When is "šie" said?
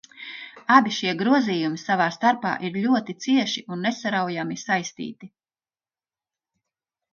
0.99-1.11